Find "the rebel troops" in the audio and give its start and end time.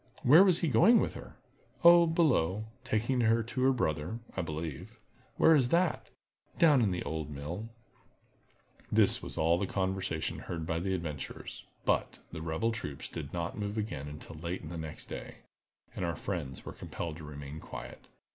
12.31-13.07